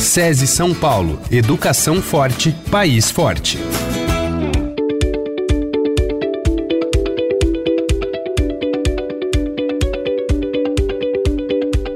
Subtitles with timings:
[0.00, 1.20] SESI São Paulo.
[1.30, 3.58] Educação forte, país forte.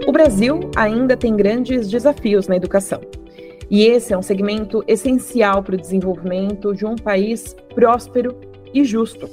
[0.07, 3.01] O Brasil ainda tem grandes desafios na educação.
[3.71, 8.37] E esse é um segmento essencial para o desenvolvimento de um país próspero
[8.75, 9.31] e justo.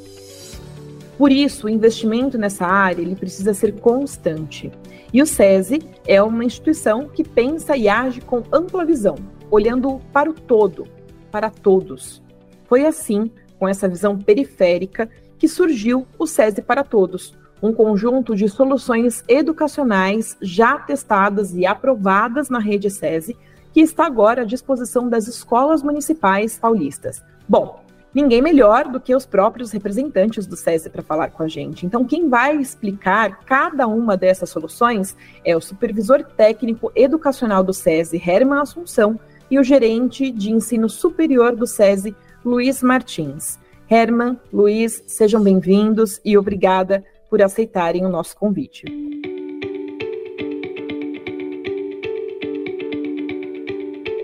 [1.18, 4.72] Por isso, o investimento nessa área ele precisa ser constante.
[5.14, 9.16] E o SESI é uma instituição que pensa e age com ampla visão,
[9.50, 10.88] olhando para o todo,
[11.30, 12.24] para todos.
[12.66, 13.30] Foi assim,
[13.60, 20.38] com essa visão periférica, que surgiu o SESI para Todos, um conjunto de soluções educacionais
[20.42, 23.36] já testadas e aprovadas na rede SESI,
[23.74, 27.22] que está agora à disposição das escolas municipais paulistas.
[27.48, 27.84] Bom,
[28.14, 31.86] ninguém melhor do que os próprios representantes do SESI para falar com a gente.
[31.86, 35.16] Então, quem vai explicar cada uma dessas soluções
[35.46, 41.56] é o supervisor técnico educacional do SESI, Herman Assunção, e o gerente de ensino superior
[41.56, 43.60] do SESI, Luiz Martins.
[43.90, 48.86] Herman, Luiz, sejam bem-vindos e obrigada por aceitarem o nosso convite.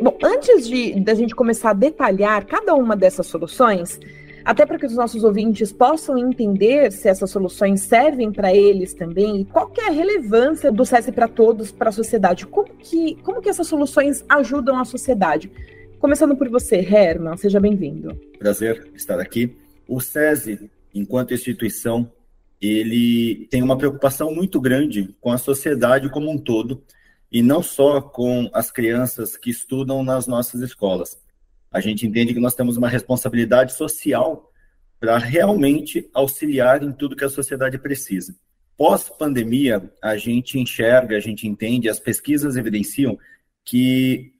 [0.01, 3.99] Bom, antes de da gente começar a detalhar cada uma dessas soluções,
[4.45, 9.41] até para que os nossos ouvintes possam entender se essas soluções servem para eles também
[9.41, 13.15] e qual que é a relevância do SESI para todos para a sociedade, como que,
[13.23, 15.51] como que essas soluções ajudam a sociedade.
[15.99, 18.15] Começando por você, Herman, seja bem-vindo.
[18.37, 19.57] Prazer estar aqui.
[19.87, 22.09] O SESI, enquanto instituição,
[22.61, 26.81] ele tem uma preocupação muito grande com a sociedade como um todo,
[27.31, 31.17] e não só com as crianças que estudam nas nossas escolas.
[31.71, 34.51] A gente entende que nós temos uma responsabilidade social
[34.99, 38.35] para realmente auxiliar em tudo que a sociedade precisa.
[38.77, 43.17] Pós-pandemia, a gente enxerga, a gente entende, as pesquisas evidenciam
[43.65, 44.33] que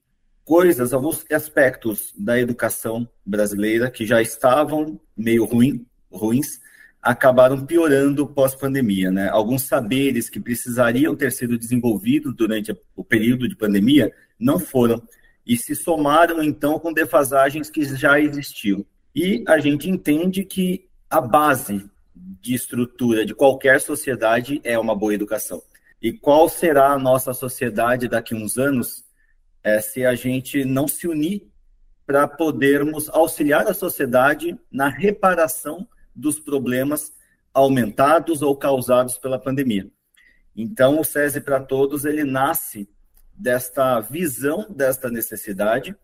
[0.45, 6.59] coisas, alguns aspectos da educação brasileira que já estavam meio ruim, ruins,
[7.07, 9.09] acabaram piorando pós-pandemia.
[9.09, 9.29] Né?
[9.29, 15.01] Alguns saberes que precisariam ter sido desenvolvidos durante o período de pandemia não foram
[15.45, 18.85] e se somaram então com defasagens que já existiam.
[19.15, 25.13] E a gente entende que a base de estrutura de qualquer sociedade é uma boa
[25.13, 25.63] educação.
[26.01, 29.05] E qual será a nossa sociedade daqui a uns anos
[29.63, 31.47] é, se a gente não se unir
[32.05, 37.13] para podermos auxiliar a sociedade na reparação dos problemas
[37.53, 39.89] aumentados ou causados pela pandemia.
[40.55, 42.89] Então, o SESI para Todos, ele nasce
[43.33, 45.95] desta visão, desta necessidade,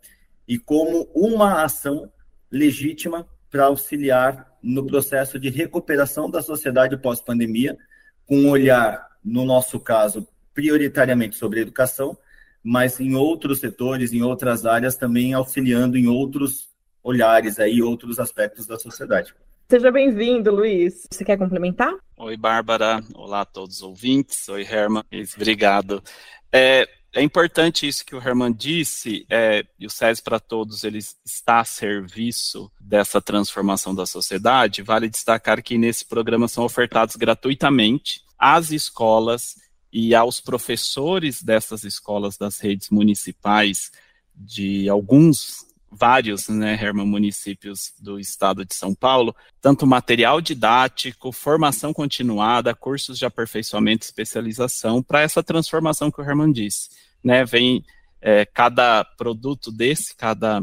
[0.47, 2.12] e como uma ação
[2.52, 7.78] legítima para auxiliar no processo de recuperação da sociedade pós-pandemia,
[8.25, 12.18] com um olhar, no nosso caso, prioritariamente sobre a educação,
[12.63, 16.69] mas em outros setores, em outras áreas, também auxiliando em outros
[17.03, 19.35] olhares aí, outros aspectos da sociedade.
[19.69, 21.07] Seja bem-vindo, Luiz.
[21.12, 21.94] Você quer complementar?
[22.18, 23.03] Oi, Bárbara.
[23.16, 24.47] Olá a todos os ouvintes.
[24.50, 25.03] Oi, Herman.
[25.35, 26.03] Obrigado.
[26.51, 31.00] É, é importante isso que o Herman disse, é, e o SES para Todos ele
[31.25, 34.81] está a serviço dessa transformação da sociedade.
[34.81, 39.56] Vale destacar que nesse programa são ofertados gratuitamente às escolas
[39.91, 43.91] e aos professores dessas escolas das redes municipais
[44.35, 45.66] de alguns
[45.96, 53.18] vários, né, Herman, municípios do estado de São Paulo, tanto material didático, formação continuada, cursos
[53.18, 56.90] de aperfeiçoamento e especialização para essa transformação que o Herman disse.
[57.24, 57.86] Né, vem
[58.22, 60.62] é, cada produto desse, cada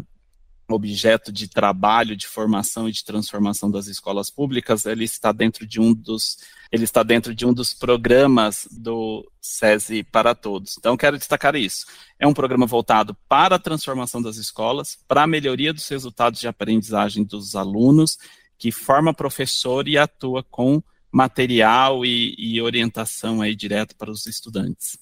[0.72, 5.80] objeto de trabalho, de formação e de transformação das escolas públicas, ele está dentro de
[5.80, 6.38] um dos
[6.72, 10.76] ele está dentro de um dos programas do SESI para Todos.
[10.78, 11.84] Então, quero destacar isso.
[12.16, 16.46] É um programa voltado para a transformação das escolas, para a melhoria dos resultados de
[16.46, 18.18] aprendizagem dos alunos,
[18.56, 24.96] que forma professor e atua com material e, e orientação aí direto para os estudantes.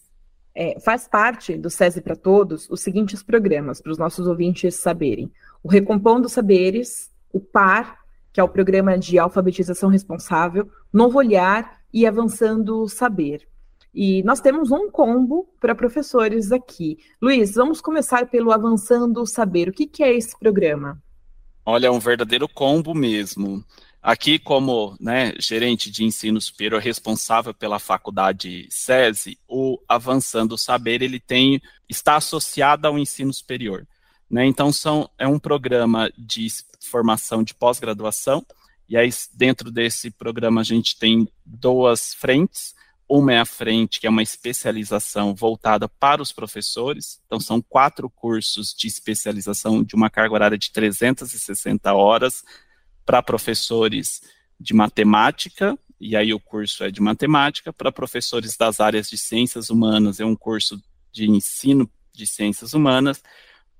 [0.60, 5.31] É, faz parte do SESI para Todos os seguintes programas, para os nossos ouvintes saberem
[5.62, 7.96] o Recompondo Saberes, o PAR,
[8.32, 13.46] que é o Programa de Alfabetização Responsável, Novo Olhar e Avançando Saber.
[13.94, 16.99] E nós temos um combo para professores aqui.
[17.22, 19.69] Luiz, vamos começar pelo Avançando Saber.
[19.69, 21.00] O que, que é esse programa?
[21.64, 23.64] Olha, é um verdadeiro combo mesmo.
[24.00, 31.19] Aqui, como né, gerente de ensino superior responsável pela faculdade SESI, o Avançando Saber ele
[31.19, 33.87] tem está associado ao ensino superior.
[34.31, 34.47] Né?
[34.47, 36.47] Então, são, é um programa de
[36.81, 38.47] formação de pós-graduação,
[38.89, 42.75] e aí dentro desse programa a gente tem duas frentes,
[43.09, 47.19] Uma é a frente, que é uma especialização voltada para os professores.
[47.27, 52.45] Então, são quatro cursos de especialização de uma carga horária de 360 horas
[53.08, 54.20] para professores
[54.60, 57.72] de matemática, e aí o curso é de matemática.
[57.72, 60.78] Para professores das áreas de ciências humanas, é um curso
[61.10, 63.22] de ensino de ciências humanas.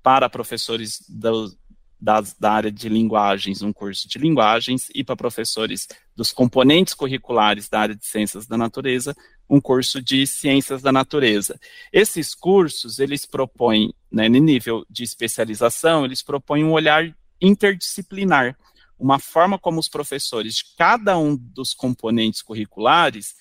[0.01, 1.55] Para professores do,
[2.01, 7.69] das, da área de linguagens, um curso de linguagens, e para professores dos componentes curriculares
[7.69, 9.15] da área de ciências da natureza,
[9.47, 11.59] um curso de ciências da natureza.
[11.93, 18.57] Esses cursos, eles propõem, né, no nível de especialização, eles propõem um olhar interdisciplinar,
[18.99, 23.35] uma forma como os professores de cada um dos componentes curriculares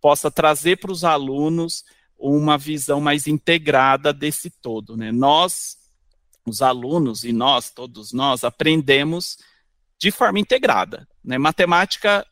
[0.00, 1.84] possa trazer para os alunos
[2.16, 4.96] uma visão mais integrada desse todo.
[4.96, 5.10] Né?
[5.10, 5.76] Nós,
[6.46, 9.36] os alunos e nós, todos nós, aprendemos
[9.98, 11.08] de forma integrada.
[11.24, 11.38] Né?
[11.38, 12.26] Matemática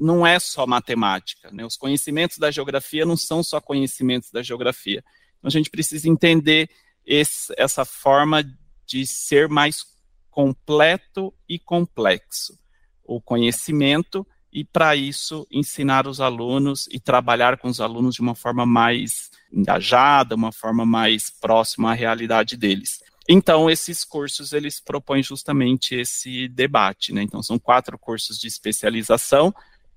[0.00, 1.64] não é só matemática, né?
[1.64, 5.04] os conhecimentos da geografia não são só conhecimentos da geografia.
[5.38, 6.70] Então, a gente precisa entender
[7.04, 8.42] esse, essa forma
[8.86, 9.84] de ser mais
[10.34, 12.58] completo e complexo.
[13.04, 18.34] O conhecimento e, para isso, ensinar os alunos e trabalhar com os alunos de uma
[18.34, 23.00] forma mais engajada, uma forma mais próxima à realidade deles.
[23.28, 27.22] Então, esses cursos, eles propõem justamente esse debate, né?
[27.22, 29.54] Então, são quatro cursos de especialização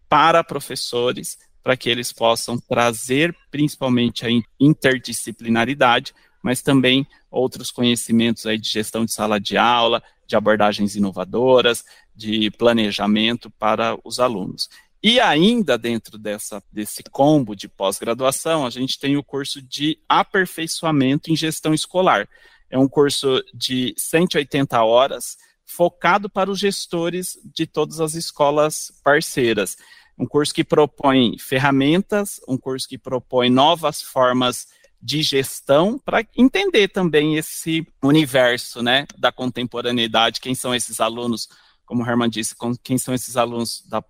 [0.08, 4.30] para professores, para que eles possam trazer principalmente a
[4.60, 6.14] interdisciplinaridade,
[6.44, 7.08] mas também
[7.38, 11.86] outros conhecimentos aí de gestão de sala de aula, de abordagens inovadoras,
[12.16, 14.70] de planejamento para os alunos.
[15.02, 21.32] E ainda dentro dessa, desse combo de pós-graduação, a gente tem o curso de aperfeiçoamento
[21.32, 22.28] em gestão escolar.
[22.70, 29.78] É um curso de 180 horas, focado para os gestores de todas as escolas parceiras.
[30.18, 34.68] Um curso que propõe ferramentas, um curso que propõe novas formas
[35.02, 41.48] de gestão para entender também esse universo né, da contemporaneidade, quem são esses alunos,
[41.86, 44.04] como o Herman disse, quem são esses alunos da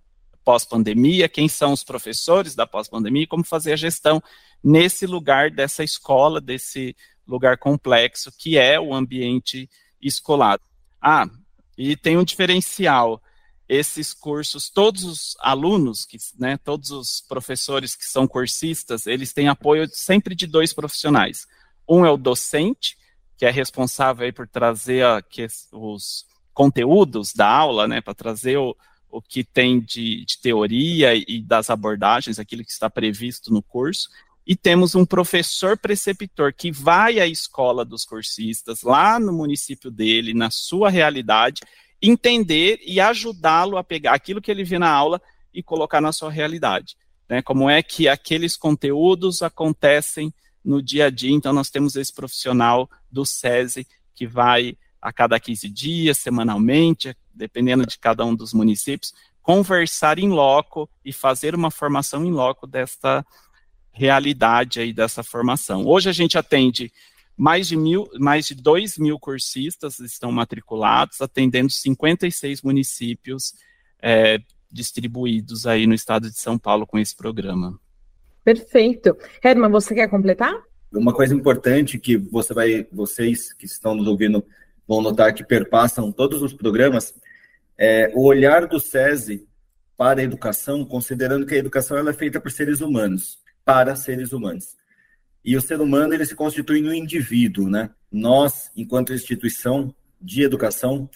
[0.43, 4.23] pós-pandemia, quem são os professores da pós-pandemia e como fazer a gestão
[4.63, 6.95] nesse lugar dessa escola, desse
[7.27, 9.69] lugar complexo que é o ambiente
[10.01, 10.59] escolar.
[11.01, 11.27] Ah,
[11.77, 13.21] e tem um diferencial.
[13.67, 19.49] Esses cursos, todos os alunos, que, né, todos os professores que são cursistas, eles têm
[19.49, 21.45] apoio sempre de dois profissionais.
[21.87, 22.97] Um é o docente,
[23.37, 28.75] que é responsável por trazer a, que, os conteúdos da aula, né, para trazer o,
[29.09, 34.09] o que tem de, de teoria e das abordagens, aquilo que está previsto no curso,
[34.47, 40.33] e temos um professor preceptor que vai à escola dos cursistas, lá no município dele,
[40.33, 41.61] na sua realidade,
[42.01, 45.21] entender e ajudá-lo a pegar aquilo que ele vê na aula
[45.53, 46.95] e colocar na sua realidade.
[47.27, 47.41] Né?
[47.41, 50.33] Como é que aqueles conteúdos acontecem
[50.67, 51.31] no dia a dia.
[51.31, 57.85] Então, nós temos esse profissional do SESI que vai a cada 15 dias, semanalmente, dependendo
[57.85, 63.25] de cada um dos municípios, conversar em loco e fazer uma formação em loco desta
[63.93, 65.85] realidade aí dessa formação.
[65.85, 66.91] Hoje a gente atende
[67.37, 73.53] mais de mil, mais de dois mil cursistas estão matriculados, atendendo 56 municípios
[74.01, 74.39] é,
[74.71, 77.79] distribuídos aí no estado de São Paulo com esse programa.
[78.43, 79.15] Perfeito.
[79.43, 80.53] Herman, você quer completar?
[80.91, 84.43] Uma coisa importante que você vai, vocês que estão nos ouvindo
[84.87, 87.13] vão notar que perpassam todos os programas,
[87.77, 89.45] é o olhar do SESI
[89.97, 94.31] para a educação, considerando que a educação ela é feita por seres humanos, para seres
[94.31, 94.77] humanos.
[95.43, 97.89] E o ser humano ele se constitui no indivíduo, né?
[98.11, 101.09] Nós, enquanto instituição de educação,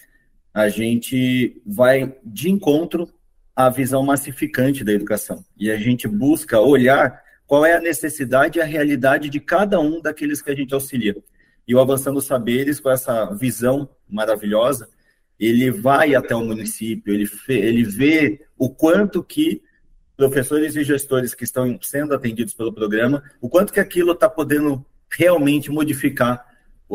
[0.54, 3.08] a gente vai de encontro
[3.54, 5.44] à visão massificante da educação.
[5.56, 10.00] E a gente busca olhar qual é a necessidade e a realidade de cada um
[10.00, 11.16] daqueles que a gente auxilia
[11.66, 14.88] e o Avançando Saberes, com essa visão maravilhosa,
[15.38, 19.62] ele vai até o município, ele, ele vê o quanto que
[20.28, 24.84] professores e gestores que estão sendo atendidos pelo programa, o quanto que aquilo está podendo
[25.10, 26.46] realmente modificar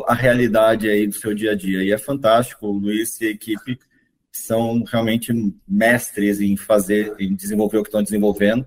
[0.08, 1.84] a realidade aí do seu dia a dia.
[1.84, 3.78] E é fantástico, o Luiz e a equipe
[4.32, 5.34] são realmente
[5.68, 8.66] mestres em fazer, em desenvolver o que estão desenvolvendo.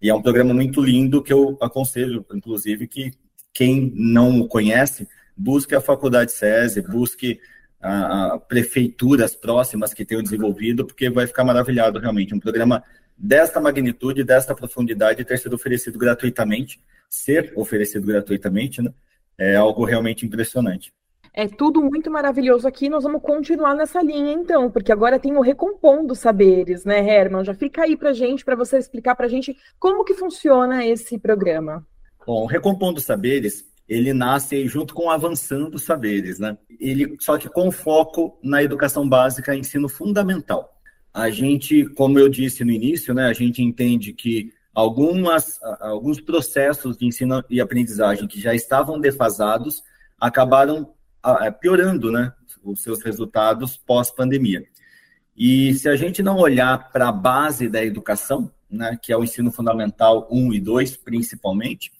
[0.00, 3.10] E é um programa muito lindo que eu aconselho, inclusive, que
[3.52, 7.40] quem não o conhece, busque a faculdade SESI, busque
[7.80, 12.34] a, a prefeituras próximas que tenham desenvolvido, porque vai ficar maravilhado realmente.
[12.34, 12.82] Um programa
[13.16, 18.92] desta magnitude, desta profundidade, ter sido oferecido gratuitamente, ser oferecido gratuitamente, né?
[19.38, 20.92] É algo realmente impressionante.
[21.32, 22.88] É tudo muito maravilhoso aqui.
[22.88, 27.44] Nós vamos continuar nessa linha, então, porque agora tem o Recompondo Saberes, né, Herman?
[27.44, 31.86] Já fica aí para gente, para você explicar para gente como que funciona esse programa.
[32.26, 36.56] Bom, Recompondo Saberes, ele nasce junto com Avançando Saberes, né?
[36.80, 40.72] Ele só que com foco na educação básica, ensino fundamental.
[41.14, 46.98] A gente, como eu disse no início, né, a gente entende que algumas, alguns processos
[46.98, 49.82] de ensino e aprendizagem que já estavam defasados
[50.20, 50.92] acabaram
[51.40, 54.64] é, piorando né, os seus resultados pós-pandemia.
[55.34, 59.24] E se a gente não olhar para a base da educação, né, que é o
[59.24, 61.92] ensino fundamental 1 e 2, principalmente,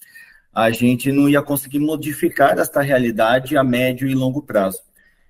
[0.57, 4.81] a gente não ia conseguir modificar esta realidade a médio e longo prazo.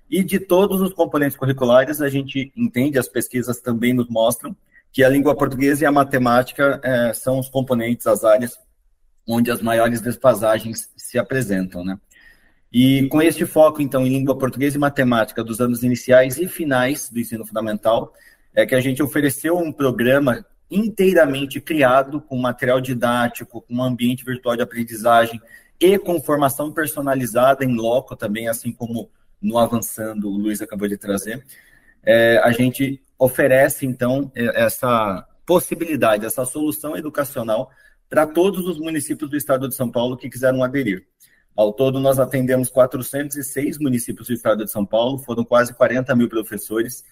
[0.09, 4.55] E de todos os componentes curriculares, a gente entende, as pesquisas também nos mostram,
[4.89, 8.57] que a língua portuguesa e a matemática é, são os componentes, as áreas
[9.27, 11.99] onde as maiores desfasagens se apresentam, né?
[12.71, 17.09] E com este foco, então, em língua portuguesa e matemática dos anos iniciais e finais
[17.09, 18.13] do ensino fundamental,
[18.55, 24.25] é que a gente ofereceu um programa inteiramente criado com material didático, com um ambiente
[24.25, 25.41] virtual de aprendizagem
[25.79, 29.09] e com formação personalizada em loco também, assim como
[29.41, 31.45] no Avançando o Luiz acabou de trazer.
[32.03, 37.71] É, a gente oferece, então, essa possibilidade, essa solução educacional
[38.09, 41.05] para todos os municípios do estado de São Paulo que quiseram aderir.
[41.55, 46.29] Ao todo, nós atendemos 406 municípios do estado de São Paulo, foram quase 40 mil
[46.29, 47.03] professores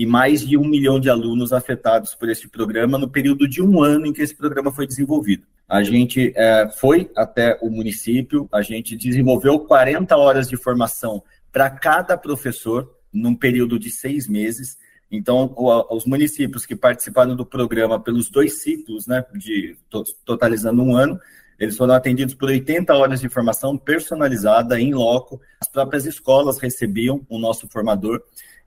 [0.00, 3.82] e mais de um milhão de alunos afetados por este programa no período de um
[3.82, 5.46] ano em que esse programa foi desenvolvido.
[5.68, 11.68] A gente é, foi até o município, a gente desenvolveu 40 horas de formação para
[11.68, 14.78] cada professor num período de seis meses.
[15.12, 15.54] Então,
[15.90, 19.76] os municípios que participaram do programa pelos dois ciclos, né, de
[20.24, 21.20] totalizando um ano,
[21.58, 25.42] eles foram atendidos por 80 horas de formação personalizada, em loco.
[25.60, 28.22] As próprias escolas recebiam o nosso formador.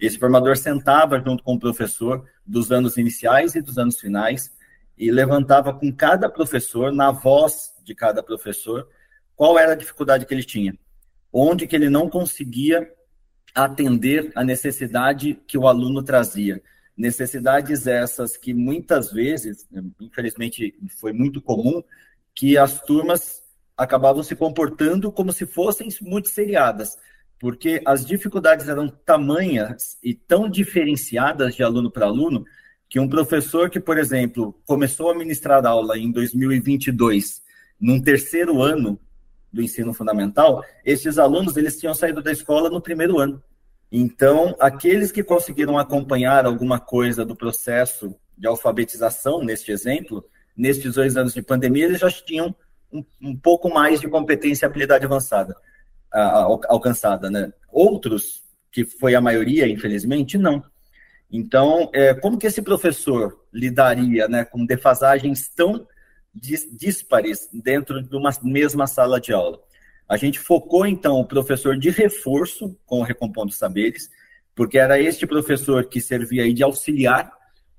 [0.06, 4.52] Esse formador sentava junto com o professor dos anos iniciais e dos anos finais
[4.98, 8.86] e levantava com cada professor, na voz de cada professor,
[9.34, 10.78] qual era a dificuldade que ele tinha,
[11.32, 12.92] onde que ele não conseguia
[13.56, 16.62] atender a necessidade que o aluno trazia.
[16.98, 19.66] Necessidades essas que muitas vezes,
[20.02, 21.82] infelizmente foi muito comum,
[22.36, 23.42] que as turmas
[23.78, 26.98] acabavam se comportando como se fossem muito seriadas,
[27.40, 32.46] porque as dificuldades eram tamanhas e tão diferenciadas de aluno para aluno
[32.90, 37.42] que um professor que, por exemplo, começou a ministrar aula em 2022,
[37.80, 39.00] num terceiro ano
[39.52, 43.42] do ensino fundamental, esses alunos eles tinham saído da escola no primeiro ano.
[43.92, 50.26] Então, aqueles que conseguiram acompanhar alguma coisa do processo de alfabetização, neste exemplo,
[50.58, 52.56] nestes dois anos de pandemia, eles já tinham
[52.92, 55.56] um, um pouco mais de competência e habilidade avançada,
[56.14, 57.52] alcançada, né?
[57.72, 60.64] Outros, que foi a maioria, infelizmente, não.
[61.32, 65.88] Então, é, como que esse professor lidaria né, com defasagens tão
[66.34, 69.60] díspares dentro de uma mesma sala de aula?
[70.08, 74.10] A gente focou, então, o professor de reforço com o Recompondo Saberes,
[74.54, 77.32] porque era este professor que servia de auxiliar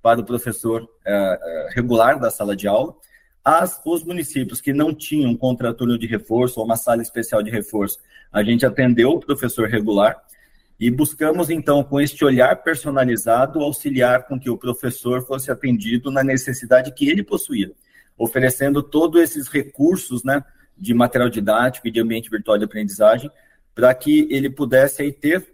[0.03, 2.95] para o professor é, é, regular da sala de aula.
[3.44, 7.98] As, os municípios que não tinham contraturno de reforço ou uma sala especial de reforço,
[8.32, 10.16] a gente atendeu o professor regular
[10.80, 16.24] e buscamos, então, com este olhar personalizado, auxiliar com que o professor fosse atendido na
[16.24, 17.70] necessidade que ele possuía,
[18.16, 20.42] oferecendo todos esses recursos né,
[20.76, 23.30] de material didático e de ambiente virtual de aprendizagem,
[23.74, 25.46] para que ele pudesse aí, ter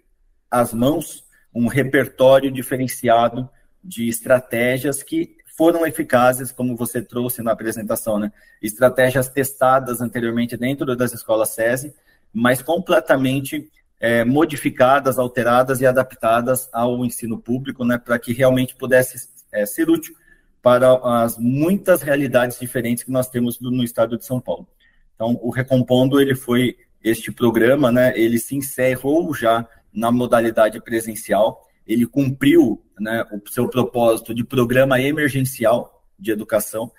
[0.50, 3.48] às mãos um repertório diferenciado
[3.82, 8.32] de estratégias que foram eficazes, como você trouxe na apresentação, né?
[8.62, 11.94] Estratégias testadas anteriormente dentro das escolas SESI,
[12.32, 17.98] mas completamente é, modificadas, alteradas e adaptadas ao ensino público, né?
[17.98, 20.14] Para que realmente pudesse é, ser útil
[20.62, 24.66] para as muitas realidades diferentes que nós temos no estado de São Paulo.
[25.14, 26.74] Então, o Recompondo, ele foi
[27.04, 28.18] este programa, né?
[28.18, 35.00] Ele se encerrou já na modalidade presencial, ele cumpriu né, o seu propósito de programa
[35.00, 36.92] emergencial de educação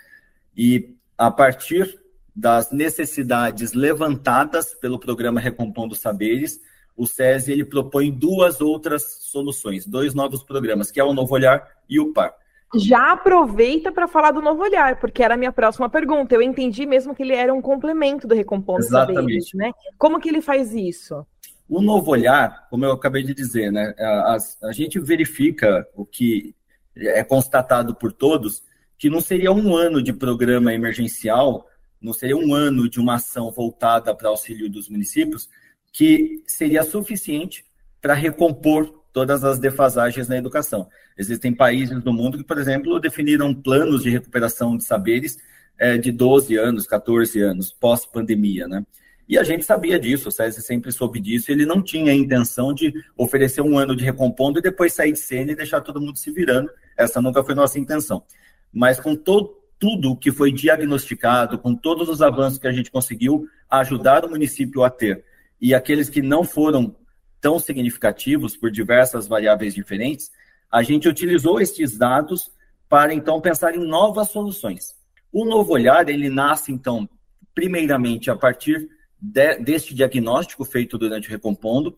[0.55, 1.99] e a partir
[2.35, 6.59] das necessidades levantadas pelo programa Recompondo Saberes,
[6.95, 11.65] o SESI ele propõe duas outras soluções, dois novos programas, que é o Novo Olhar
[11.89, 12.33] e o PAR.
[12.75, 16.35] Já aproveita para falar do Novo Olhar, porque era a minha próxima pergunta.
[16.35, 19.21] Eu entendi mesmo que ele era um complemento do Recompondo Exatamente.
[19.21, 19.71] Saberes, né?
[19.97, 21.25] Como que ele faz isso?
[21.71, 26.53] O novo olhar, como eu acabei de dizer, né, a, a, gente verifica o que
[26.97, 28.61] é constatado por todos,
[28.99, 31.65] que não seria um ano de programa emergencial,
[32.01, 35.47] não seria um ano de uma ação voltada para auxílio dos municípios,
[35.93, 37.63] que seria suficiente
[38.01, 40.89] para recompor todas as defasagens na educação.
[41.17, 45.37] Existem países do mundo que, por exemplo, definiram planos de recuperação de saberes
[45.79, 48.85] é, de 12 anos, 14 anos, pós-pandemia, né?
[49.31, 52.73] E a gente sabia disso, o SESI sempre soube disso, ele não tinha a intenção
[52.73, 56.17] de oferecer um ano de recompondo e depois sair de cena e deixar todo mundo
[56.17, 56.69] se virando.
[56.97, 58.25] Essa nunca foi nossa intenção.
[58.73, 63.47] Mas com todo, tudo que foi diagnosticado, com todos os avanços que a gente conseguiu
[63.69, 65.23] ajudar o município a ter,
[65.61, 66.93] e aqueles que não foram
[67.39, 70.29] tão significativos por diversas variáveis diferentes,
[70.69, 72.51] a gente utilizou estes dados
[72.89, 74.93] para então pensar em novas soluções.
[75.31, 77.07] O novo olhar, ele nasce então
[77.55, 78.89] primeiramente a partir
[79.21, 81.97] de, deste diagnóstico feito durante o Recompondo,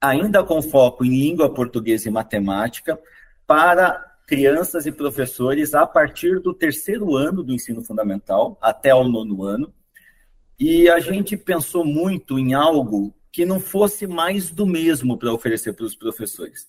[0.00, 2.98] ainda com foco em língua portuguesa e matemática,
[3.46, 9.44] para crianças e professores a partir do terceiro ano do ensino fundamental até o nono
[9.44, 9.72] ano.
[10.58, 15.72] E a gente pensou muito em algo que não fosse mais do mesmo para oferecer
[15.72, 16.68] para os professores.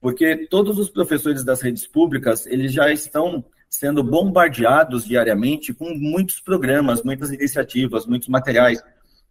[0.00, 6.40] Porque todos os professores das redes públicas, eles já estão sendo bombardeados diariamente com muitos
[6.40, 8.82] programas, muitas iniciativas, muitos materiais,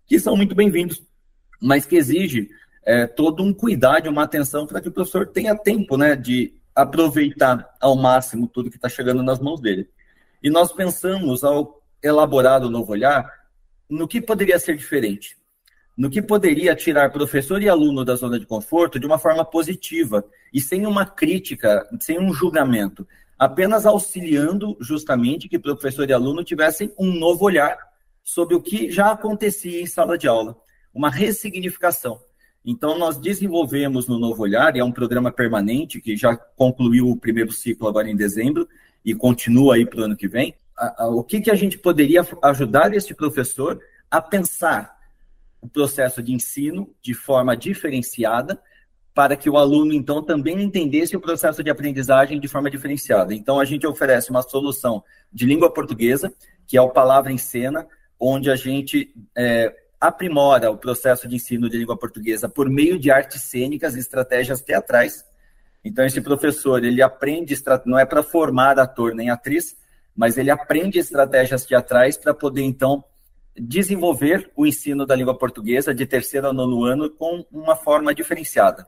[0.09, 1.03] que são muito bem-vindos,
[1.61, 2.49] mas que exige
[2.83, 7.69] é, todo um cuidado, uma atenção para que o professor tenha tempo né, de aproveitar
[7.79, 9.87] ao máximo tudo que está chegando nas mãos dele.
[10.41, 13.31] E nós pensamos, ao elaborar o novo olhar,
[13.87, 15.37] no que poderia ser diferente,
[15.95, 20.25] no que poderia tirar professor e aluno da zona de conforto de uma forma positiva
[20.51, 26.91] e sem uma crítica, sem um julgamento, apenas auxiliando justamente que professor e aluno tivessem
[26.97, 27.88] um novo olhar
[28.33, 30.55] sobre o que já acontecia em sala de aula,
[30.93, 32.21] uma ressignificação.
[32.63, 37.17] Então, nós desenvolvemos no Novo Olhar, e é um programa permanente que já concluiu o
[37.17, 38.69] primeiro ciclo agora em dezembro
[39.03, 40.53] e continua aí para o ano que vem.
[41.12, 43.81] O que, que a gente poderia ajudar este professor
[44.12, 44.95] a pensar
[45.59, 48.62] o processo de ensino de forma diferenciada,
[49.12, 53.33] para que o aluno, então, também entendesse o processo de aprendizagem de forma diferenciada.
[53.33, 56.31] Então, a gente oferece uma solução de língua portuguesa,
[56.67, 57.88] que é o Palavra em Cena,
[58.19, 63.11] onde a gente é, aprimora o processo de ensino de língua portuguesa por meio de
[63.11, 65.25] artes cênicas e estratégias teatrais.
[65.83, 69.77] Então, esse professor, ele aprende, não é para formar ator nem atriz,
[70.15, 73.03] mas ele aprende estratégias teatrais para poder, então,
[73.57, 78.85] desenvolver o ensino da língua portuguesa de terceiro ao nono ano com uma forma diferenciada.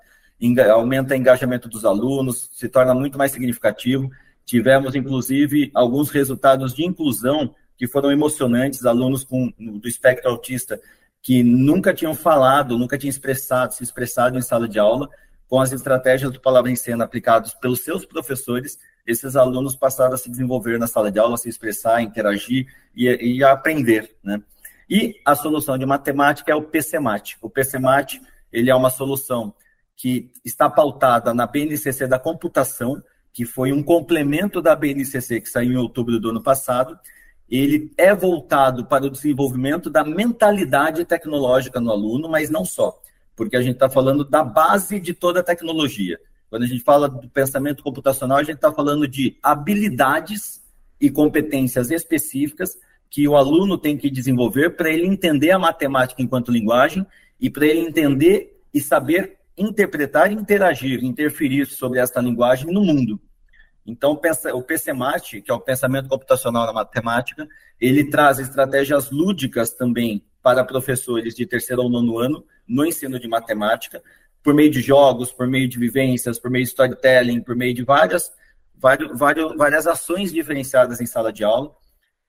[0.73, 4.09] Aumenta o engajamento dos alunos, se torna muito mais significativo.
[4.45, 10.79] Tivemos, inclusive, alguns resultados de inclusão que foram emocionantes, alunos com, do espectro autista
[11.19, 15.09] que nunca tinham falado, nunca tinham expressado, se expressado em sala de aula,
[15.47, 20.17] com as estratégias do Palavra em Cena aplicadas pelos seus professores, esses alunos passaram a
[20.17, 24.39] se desenvolver na sala de aula, se expressar, interagir e, e aprender, né?
[24.87, 27.37] E a solução de matemática é o PCMAT.
[27.41, 28.21] O PCMAT,
[28.53, 29.55] ele é uma solução
[29.95, 33.01] que está pautada na BNCC da computação,
[33.33, 36.95] que foi um complemento da BNCC que saiu em outubro do ano passado,
[37.51, 42.97] ele é voltado para o desenvolvimento da mentalidade tecnológica no aluno, mas não só,
[43.35, 46.17] porque a gente está falando da base de toda a tecnologia.
[46.49, 50.61] Quando a gente fala do pensamento computacional, a gente está falando de habilidades
[50.99, 52.77] e competências específicas
[53.09, 57.05] que o aluno tem que desenvolver para ele entender a matemática enquanto linguagem
[57.39, 63.19] e para ele entender e saber interpretar, interagir, interferir sobre esta linguagem no mundo.
[63.85, 64.11] Então,
[64.53, 67.47] o PCMAT, que é o pensamento computacional na matemática,
[67.79, 73.27] ele traz estratégias lúdicas também para professores de terceiro ou nono ano no ensino de
[73.27, 74.01] matemática,
[74.43, 77.83] por meio de jogos, por meio de vivências, por meio de storytelling, por meio de
[77.83, 78.31] várias,
[78.75, 79.17] várias,
[79.57, 81.75] várias, ações diferenciadas em sala de aula,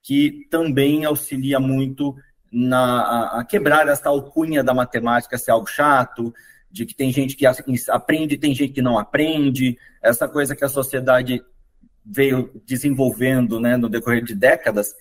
[0.03, 2.15] que também auxilia muito
[2.51, 6.35] na, a, a quebrar essa alcunha da matemática ser algo chato,
[6.72, 7.46] de que tem gente que
[7.90, 11.42] aprende tem gente que não aprende, essa coisa que a sociedade
[12.04, 14.94] veio desenvolvendo né, no decorrer de décadas,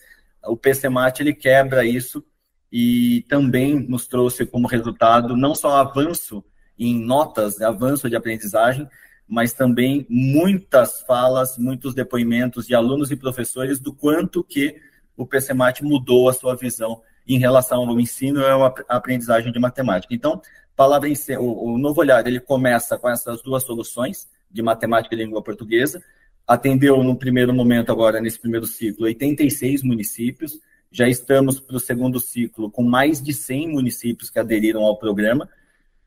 [0.46, 2.24] o PCMAT ele quebra isso
[2.72, 6.44] e também nos trouxe como resultado não só avanço
[6.78, 8.88] em notas, avanço de aprendizagem,
[9.28, 14.76] mas também muitas falas, muitos depoimentos de alunos e professores do quanto que
[15.16, 20.14] o PCMAT mudou a sua visão em relação ao ensino e à aprendizagem de matemática.
[20.14, 20.42] Então,
[20.76, 25.18] palavra em, o, o novo olhar ele começa com essas duas soluções de matemática e
[25.18, 26.04] língua portuguesa.
[26.48, 30.60] Atendeu no primeiro momento agora nesse primeiro ciclo 86 municípios.
[30.92, 35.48] Já estamos para o segundo ciclo com mais de 100 municípios que aderiram ao programa.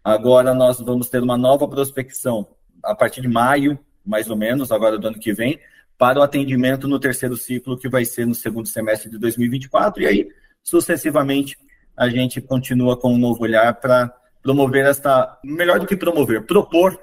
[0.03, 2.46] Agora nós vamos ter uma nova prospecção
[2.83, 5.59] a partir de maio, mais ou menos, agora do ano que vem,
[5.96, 10.07] para o atendimento no terceiro ciclo, que vai ser no segundo semestre de 2024, e
[10.07, 10.29] aí,
[10.62, 11.57] sucessivamente,
[11.96, 14.14] a gente continua com um novo olhar para
[14.45, 17.01] promover esta, melhor do que promover, propor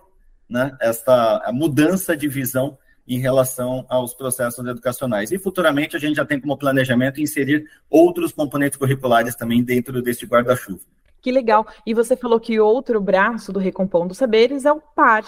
[0.48, 2.78] né, esta mudança de visão
[3.08, 5.32] em relação aos processos educacionais.
[5.32, 10.26] E futuramente a gente já tem como planejamento inserir outros componentes curriculares também dentro deste
[10.28, 10.82] guarda-chuva.
[11.20, 11.66] Que legal.
[11.86, 15.26] E você falou que outro braço do Recompondo Saberes é o PAR.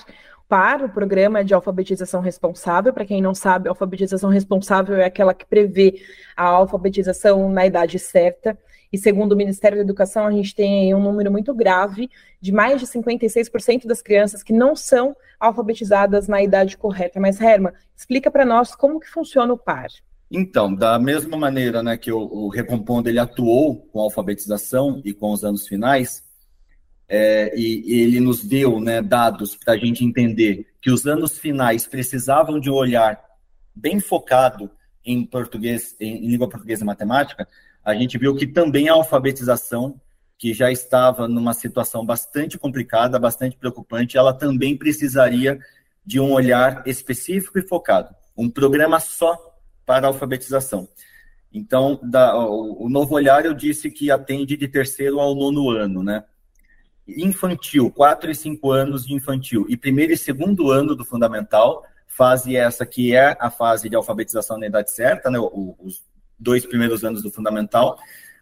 [0.48, 2.94] PAR, o Programa de Alfabetização Responsável.
[2.94, 5.96] Para quem não sabe, alfabetização responsável é aquela que prevê
[6.36, 8.58] a alfabetização na idade certa.
[8.94, 12.80] E segundo o Ministério da Educação, a gente tem um número muito grave de mais
[12.80, 17.20] de 56% das crianças que não são alfabetizadas na idade correta.
[17.20, 19.88] Mas, Herman, explica para nós como que funciona o PAR.
[20.30, 25.12] Então, da mesma maneira né, que o, o Recompondo ele atuou com a alfabetização e
[25.12, 26.24] com os anos finais,
[27.10, 31.38] é, e, e, ele nos deu né, dados para a gente entender que os anos
[31.40, 33.20] finais precisavam de um olhar
[33.76, 34.70] bem focado
[35.04, 37.48] em português, em, em língua portuguesa e matemática,
[37.84, 40.00] a gente viu que também a alfabetização,
[40.38, 45.60] que já estava numa situação bastante complicada, bastante preocupante, ela também precisaria
[46.06, 49.38] de um olhar específico e focado, um programa só
[49.86, 50.88] para alfabetização.
[51.54, 56.02] Então, da, o, o, novo olhar eu disse que atende de terceiro ao nono ano,
[56.02, 56.24] né?
[57.08, 62.56] Infantil, quatro e cinco anos de infantil, e primeiro e segundo ano do fundamental, fase
[62.56, 65.38] essa que é a fase de alfabetização na idade certa, né?
[66.44, 67.98] Dois primeiros anos do fundamental.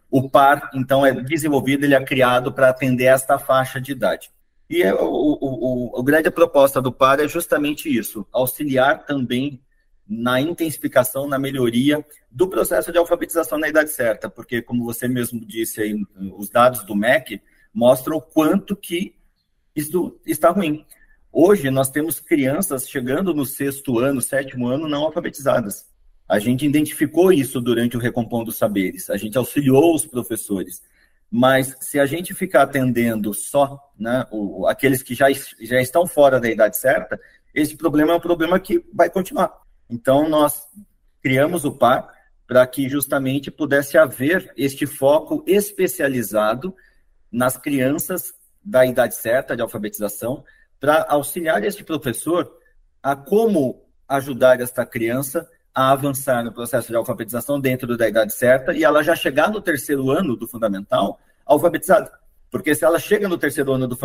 [0.10, 4.32] O PAR, então, é desenvolvido, ele é criado para atender esta faixa de idade.
[4.70, 9.62] E é, o, o, o, grande proposta do PAR é justamente isso, auxiliar também
[10.08, 15.46] na intensificação, na melhoria do processo de alfabetização na idade certa, porque, como você mesmo
[15.46, 15.96] disse aí,
[16.38, 17.42] os dados do MEC
[17.74, 19.16] mostram o quanto que
[19.76, 20.86] isso está ruim.
[21.32, 25.91] Hoje, nós temos crianças chegando no sexto ano, sétimo ano, não alfabetizadas.
[26.32, 30.82] A gente identificou isso durante o Recompondo Saberes, a gente auxiliou os professores.
[31.30, 36.40] Mas se a gente ficar atendendo só né, o, aqueles que já, já estão fora
[36.40, 37.20] da idade certa,
[37.54, 39.52] esse problema é um problema que vai continuar.
[39.90, 40.64] Então, nós
[41.22, 42.10] criamos o PAR
[42.48, 46.74] para que justamente pudesse haver este foco especializado
[47.30, 50.46] nas crianças da idade certa de alfabetização,
[50.80, 52.50] para auxiliar este professor
[53.04, 58.74] a como ajudar esta criança a avançar no processo de alfabetização dentro da idade certa
[58.74, 62.12] e ela já chegar no terceiro ano do fundamental alfabetizada.
[62.50, 63.98] Porque se ela chega no terceiro ano do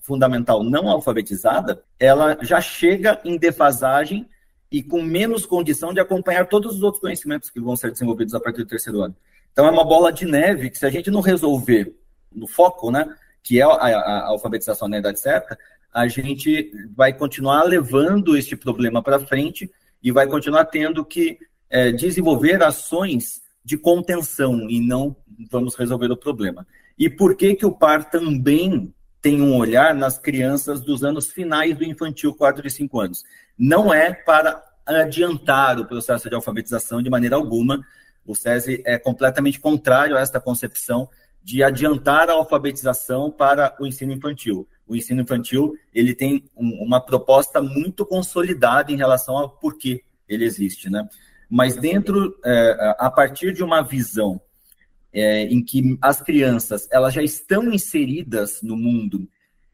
[0.00, 4.28] fundamental não alfabetizada, ela já chega em defasagem
[4.70, 8.40] e com menos condição de acompanhar todos os outros conhecimentos que vão ser desenvolvidos a
[8.40, 9.14] partir do terceiro ano.
[9.52, 11.94] Então é uma bola de neve que se a gente não resolver
[12.34, 15.58] no foco, né, que é a, a, alfabetização na idade certa,
[15.92, 19.70] a gente vai continuar levando este problema para frente
[20.02, 21.38] e vai continuar tendo que
[21.70, 25.16] é, desenvolver ações de contenção e não
[25.50, 26.66] vamos resolver o problema.
[26.98, 31.76] E por que, que o PAR também tem um olhar nas crianças dos anos finais
[31.76, 33.24] do infantil, 4 e 5 anos?
[33.56, 37.80] Não é para adiantar o processo de alfabetização de maneira alguma.
[38.26, 41.08] O SESI é completamente contrário a esta concepção
[41.42, 47.00] de adiantar a alfabetização para o ensino infantil o ensino infantil ele tem um, uma
[47.00, 51.08] proposta muito consolidada em relação ao porquê ele existe, né?
[51.48, 54.40] Mas dentro, é, a partir de uma visão
[55.12, 59.28] é, em que as crianças elas já estão inseridas no mundo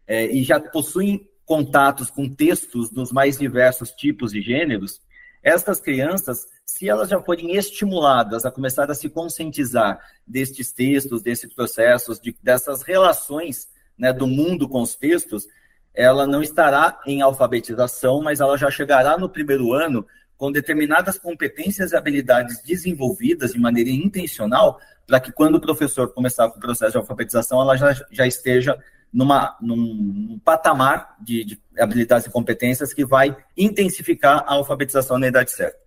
[0.07, 5.00] é, e já possuem contatos com textos dos mais diversos tipos e gêneros,
[5.42, 11.52] estas crianças, se elas já forem estimuladas a começar a se conscientizar destes textos, desses
[11.54, 13.68] processos, de, dessas relações
[13.99, 15.47] né, do mundo com os textos,
[15.95, 20.07] ela não estará em alfabetização, mas ela já chegará no primeiro ano
[20.37, 26.49] com determinadas competências e habilidades desenvolvidas de maneira intencional, para que quando o professor começar
[26.49, 28.79] com o processo de alfabetização, ela já, já esteja
[29.13, 35.51] numa, num, patamar de, de, habilidades e competências que vai intensificar a alfabetização na idade
[35.51, 35.79] certa.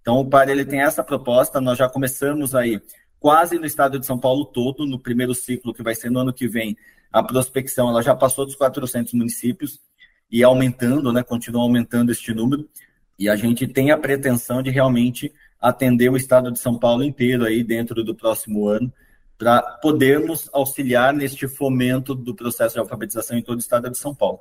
[0.00, 2.80] Então, o PAR ele tem essa proposta, nós já começamos aí
[3.20, 6.32] quase no estado de São Paulo todo, no primeiro ciclo, que vai ser no ano
[6.32, 6.76] que vem,
[7.12, 9.80] a prospecção ela já passou dos 400 municípios
[10.30, 12.68] e aumentando, né, continua aumentando este número,
[13.18, 17.44] e a gente tem a pretensão de realmente atender o estado de São Paulo inteiro
[17.44, 18.92] aí dentro do próximo ano,
[19.36, 24.14] para podermos auxiliar neste fomento do processo de alfabetização em todo o estado de São
[24.14, 24.40] Paulo.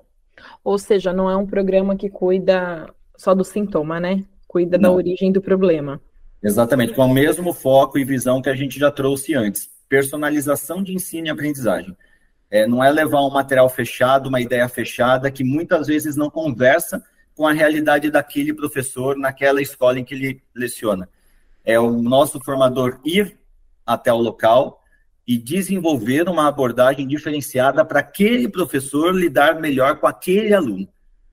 [0.64, 4.24] Ou seja, não é um programa que cuida só do sintoma, né?
[4.48, 4.92] Cuida não.
[4.92, 6.02] da origem do problema.
[6.42, 9.70] Exatamente, com o mesmo foco e visão que a gente já trouxe antes.
[9.90, 11.96] Personalização de ensino e aprendizagem.
[12.50, 17.04] É, não é levar um material fechado, uma ideia fechada, que muitas vezes não conversa
[17.36, 21.08] com a realidade daquele professor naquela escola em que ele leciona.
[21.64, 23.38] É o nosso formador ir
[23.86, 24.82] até o local
[25.28, 30.88] e desenvolver uma abordagem diferenciada para aquele professor lidar melhor com aquele aluno.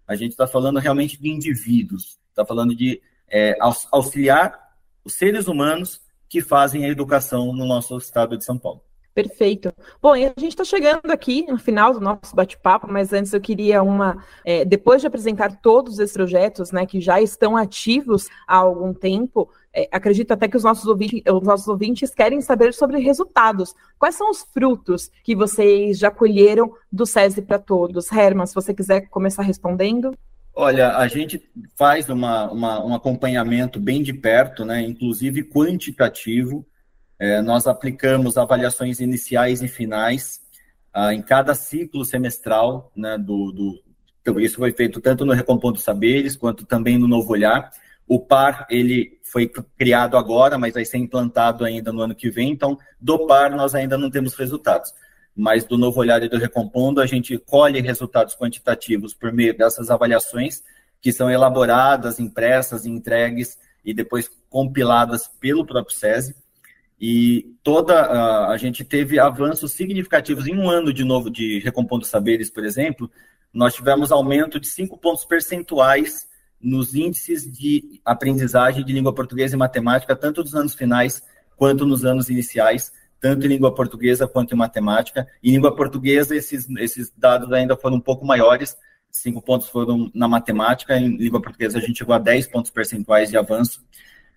[0.07, 3.57] A gente está falando realmente de indivíduos, está falando de é,
[3.90, 4.74] auxiliar
[5.05, 8.83] os seres humanos que fazem a educação no nosso estado de São Paulo.
[9.14, 9.72] Perfeito.
[10.03, 13.40] Bom, e a gente está chegando aqui no final do nosso bate-papo, mas antes eu
[13.40, 14.24] queria uma.
[14.44, 19.48] É, depois de apresentar todos esses projetos né, que já estão ativos há algum tempo,
[19.72, 23.72] é, acredito até que os nossos, ouvintes, os nossos ouvintes querem saber sobre resultados.
[24.00, 28.11] Quais são os frutos que vocês já colheram do SESI para Todos?
[28.11, 30.12] Herman, se você quiser começar respondendo.
[30.53, 31.40] Olha, a gente
[31.77, 36.66] faz uma, uma, um acompanhamento bem de perto, né, inclusive quantitativo
[37.25, 40.43] é, nós aplicamos avaliações iniciais e finais
[40.93, 43.83] ah, em cada ciclo semestral, né, do, do,
[44.21, 47.71] então, isso foi feito tanto no Recompondo Saberes, quanto também no Novo Olhar.
[48.07, 52.51] O PAR, ele foi criado agora, mas vai ser implantado ainda no ano que vem,
[52.51, 54.93] então, do PAR nós ainda não temos resultados.
[55.35, 59.91] Mas do Novo Olhar e do Recompondo, a gente colhe resultados quantitativos por meio dessas
[59.91, 60.63] avaliações,
[61.01, 66.44] que são elaboradas, impressas, entregues e depois compiladas pelo próprio SESI
[67.01, 72.05] e toda a, a gente teve avanços significativos em um ano de novo de Recompondo
[72.05, 73.11] Saberes, por exemplo,
[73.53, 76.27] nós tivemos aumento de cinco pontos percentuais
[76.61, 81.23] nos índices de aprendizagem de língua portuguesa e matemática, tanto nos anos finais
[81.57, 85.27] quanto nos anos iniciais, tanto em língua portuguesa quanto em matemática.
[85.43, 88.77] Em língua portuguesa, esses, esses dados ainda foram um pouco maiores,
[89.11, 93.31] cinco pontos foram na matemática, em língua portuguesa a gente chegou a 10 pontos percentuais
[93.31, 93.85] de avanço.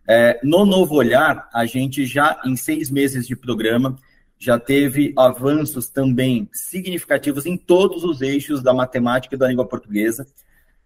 [0.07, 3.97] É, no Novo Olhar, a gente já, em seis meses de programa,
[4.39, 10.25] já teve avanços também significativos em todos os eixos da matemática e da língua portuguesa,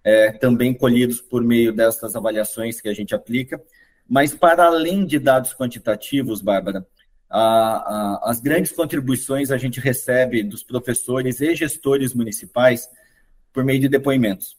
[0.04, 3.62] é, também colhidos por meio dessas avaliações que a gente aplica.
[4.10, 6.86] Mas, para além de dados quantitativos, Bárbara,
[7.30, 12.90] a, a, as grandes contribuições a gente recebe dos professores e gestores municipais
[13.54, 14.58] por meio de depoimentos.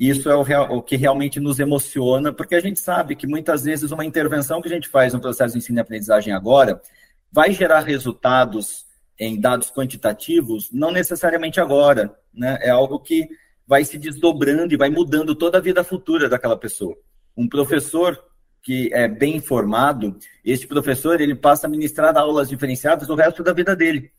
[0.00, 3.64] Isso é o, real, o, que realmente nos emociona, porque a gente sabe que muitas
[3.64, 6.80] vezes uma intervenção que a gente faz no processo de ensino e aprendizagem agora
[7.30, 8.86] vai gerar resultados
[9.18, 12.58] em dados quantitativos, não necessariamente agora, né?
[12.62, 13.28] É algo que
[13.66, 16.96] vai se desdobrando e vai mudando toda a vida futura daquela pessoa.
[17.36, 18.18] Um professor
[18.62, 23.52] que é bem informado, este professor ele passa a ministrar aulas diferenciadas o resto da
[23.52, 24.10] vida dele.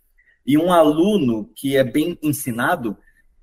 [0.45, 2.95] E um aluno que é bem ensinado,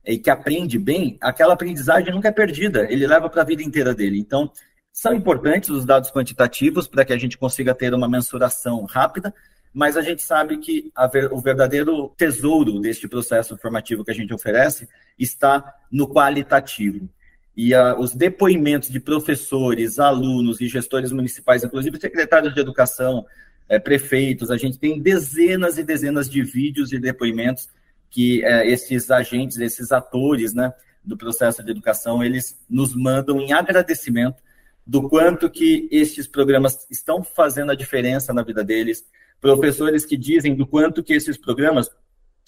[0.08, 3.94] e que aprende bem, aquela aprendizagem nunca é perdida, ele leva para a vida inteira
[3.94, 4.18] dele.
[4.18, 4.50] Então,
[4.90, 9.34] são importantes os dados quantitativos para que a gente consiga ter uma mensuração rápida,
[9.72, 14.32] mas a gente sabe que ver, o verdadeiro tesouro deste processo formativo que a gente
[14.32, 17.06] oferece está no qualitativo.
[17.54, 23.26] E a, os depoimentos de professores, alunos e gestores municipais, inclusive secretários de educação,
[23.68, 27.68] é, prefeitos, a gente tem dezenas e dezenas de vídeos e depoimentos
[28.10, 30.72] que é, esses agentes, esses atores né,
[31.04, 34.42] do processo de educação, eles nos mandam em agradecimento
[34.86, 39.04] do quanto que estes programas estão fazendo a diferença na vida deles,
[39.40, 41.90] professores que dizem do quanto que esses programas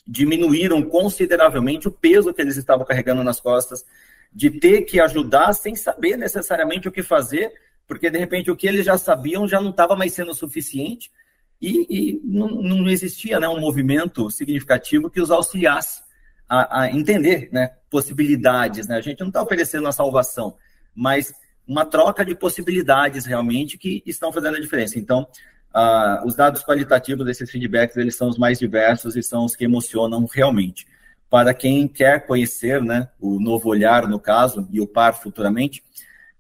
[0.06, 3.84] diminuíram consideravelmente o peso que eles estavam carregando nas costas,
[4.32, 7.52] de ter que ajudar sem saber necessariamente o que fazer,
[7.86, 11.10] porque de repente o que eles já sabiam já não estava mais sendo suficiente,
[11.60, 16.02] e, e não, não, existia né, um movimento significativo que os auxiliasse
[16.48, 18.88] a, a entender né, possibilidades.
[18.88, 18.96] Né?
[18.96, 20.56] A gente não está oferecendo a salvação,
[20.94, 21.34] mas
[21.66, 24.98] uma troca de possibilidades realmente que estão fazendo a diferença.
[24.98, 25.28] Então,
[26.24, 30.26] os dados qualitativos desses feedbacks eles são os mais diversos e são os que emocionam
[30.26, 30.86] realmente.
[31.28, 35.82] Para quem quer conhecer né, o novo olhar, no caso, e o par futuramente,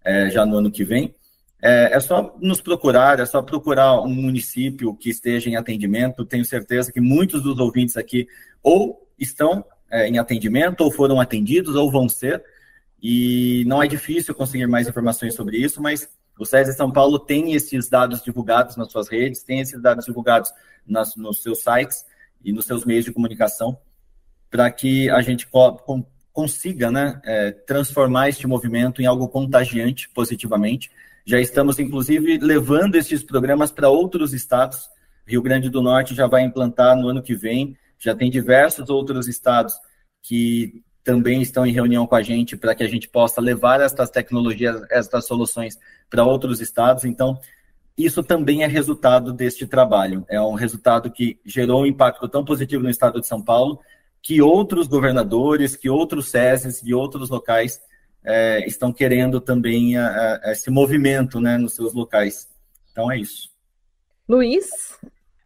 [0.02, 1.14] é, já no ano que vem,
[1.62, 6.24] é, é, só nos procurar, é só procurar um município que esteja em atendimento.
[6.24, 8.26] Tenho certeza que muitos dos ouvintes aqui
[8.62, 12.42] ou estão é, em atendimento, ou foram atendidos, ou vão ser.
[13.02, 17.52] E não é difícil conseguir mais informações sobre isso, mas o SESI São Paulo tem
[17.52, 20.50] esses dados divulgados nas suas redes, tem esses dados divulgados
[20.86, 22.04] nas, nos seus sites
[22.42, 23.78] e nos seus meios de comunicação,
[24.50, 30.88] para que a gente co consiga né, é, transformar este movimento em algo contagiante positivamente
[31.26, 34.88] já estamos, inclusive, levando esses programas para outros estados.
[35.26, 37.76] Rio Grande do Norte já vai implantar no ano que vem.
[37.98, 39.74] Já tem diversos outros estados
[40.22, 44.10] que também estão em reunião com a gente para que a gente possa levar estas
[44.10, 45.78] tecnologias, estas soluções
[46.08, 47.04] para outros estados.
[47.04, 47.38] Então,
[47.96, 50.24] isso também é resultado deste trabalho.
[50.28, 53.80] É um resultado que gerou um impacto tão positivo no estado de São Paulo
[54.22, 57.80] que outros governadores, que outros SESES e outros locais
[58.24, 62.48] é, estão querendo também a, a, esse movimento né, nos seus locais.
[62.92, 63.50] Então é isso.
[64.28, 64.68] Luiz?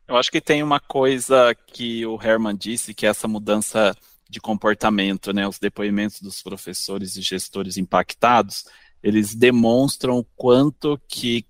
[0.06, 3.96] Eu acho que tem uma coisa que o Herman disse, que é essa mudança
[4.28, 5.48] de comportamento, né?
[5.48, 8.66] Os depoimentos dos professores e gestores impactados,
[9.02, 11.46] eles demonstram o quanto que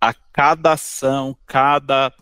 [0.00, 2.12] a cada ação, cada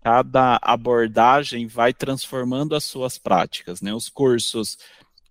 [0.00, 3.92] cada abordagem vai transformando as suas práticas, né?
[3.92, 4.78] Os cursos,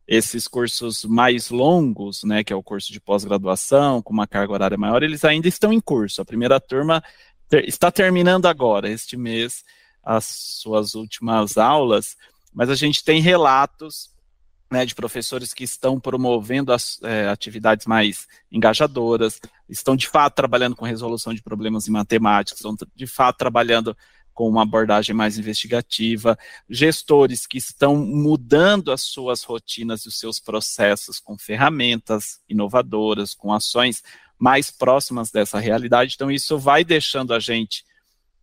[0.08, 4.78] esses cursos mais longos, né, que é o curso de pós-graduação, com uma carga horária
[4.78, 6.22] maior, eles ainda estão em curso.
[6.22, 7.04] A primeira turma
[7.50, 9.66] ter, está terminando agora, este mês,
[10.02, 12.16] as suas últimas aulas,
[12.54, 14.10] mas a gente tem relatos
[14.72, 20.76] né, de professores que estão promovendo as é, atividades mais engajadoras, estão de fato trabalhando
[20.76, 23.96] com resolução de problemas em matemática, estão de fato trabalhando
[24.38, 26.38] com uma abordagem mais investigativa,
[26.70, 33.52] gestores que estão mudando as suas rotinas e os seus processos com ferramentas inovadoras, com
[33.52, 34.04] ações
[34.38, 36.14] mais próximas dessa realidade.
[36.14, 37.84] Então, isso vai deixando a gente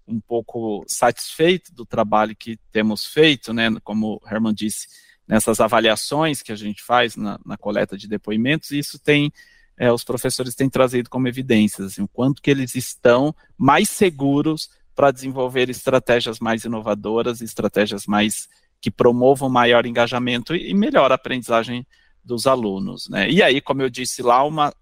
[0.05, 3.71] um pouco satisfeito do trabalho que temos feito, né?
[3.85, 4.89] Como o Herman disse,
[5.29, 9.33] nessas avaliações que a gente faz na, na coleta de depoimentos, isso tem,
[9.79, 14.69] é, os professores têm trazido como evidências, assim, o quanto que eles estão mais seguros
[14.95, 18.49] para desenvolver estratégias mais inovadoras, estratégias mais
[18.81, 21.87] que promovam maior engajamento e, melhor aprendizagem
[22.23, 23.09] dos alunos.
[23.09, 23.31] Né?
[23.31, 24.75] E aí, como eu disse lá, uma,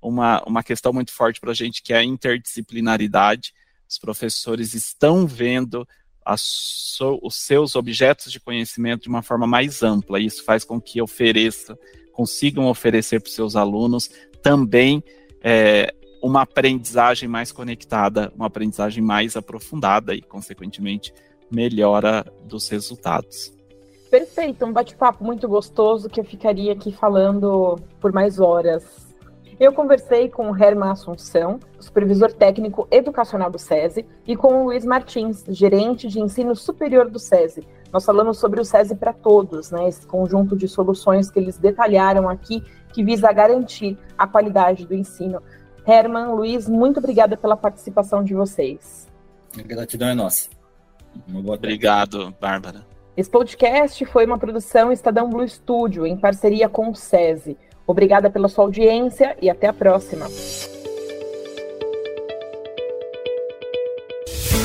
[0.00, 3.52] uma, uma questão muito forte para a gente que é a interdisciplinaridade.
[3.88, 5.86] Os professores estão vendo
[6.36, 10.18] so, os seus objetos de conhecimento de uma forma mais ampla.
[10.18, 11.78] E isso faz com que ofereça,
[12.12, 14.10] consigam oferecer para os seus alunos
[14.42, 15.02] também
[15.42, 21.12] é, uma aprendizagem mais conectada, uma aprendizagem mais aprofundada e, consequentemente,
[21.52, 23.52] melhora dos resultados.
[24.10, 29.14] Perfeito, um bate-papo muito gostoso que eu ficaria aqui falando por mais horas.
[29.60, 34.84] Eu conversei com o Herman Assunção, supervisor técnico educacional do SESI, e com o Luiz
[34.84, 37.68] Martins, gerente de ensino superior do SESI.
[37.92, 42.28] Nós falamos sobre o SESI para todos, né, esse conjunto de soluções que eles detalharam
[42.30, 45.42] aqui, que visa garantir a qualidade do ensino.
[45.86, 49.08] Herman, Luiz, muito obrigada pela participação de vocês.
[49.58, 50.48] A gratidão é nossa.
[51.32, 52.84] Obrigado, Bárbara.
[53.16, 57.56] Esse podcast foi uma produção Estadão Blue Studio, em parceria com o SESI.
[57.86, 60.26] Obrigada pela sua audiência e até a próxima.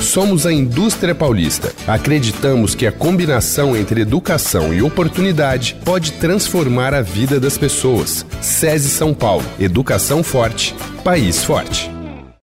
[0.10, 1.72] Somos a Indústria Paulista.
[1.86, 8.26] Acreditamos que a combinação entre educação e oportunidade pode transformar a vida das pessoas.
[8.42, 9.46] SESI São Paulo.
[9.60, 10.74] Educação forte.
[11.04, 11.92] País forte.